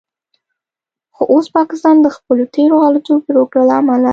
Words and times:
خو 1.15 1.23
اوس 1.31 1.45
پاکستان 1.57 1.95
د 2.01 2.07
خپلو 2.15 2.43
تیرو 2.53 2.75
غلطو 2.83 3.13
پریکړو 3.25 3.61
له 3.69 3.73
امله 3.81 4.09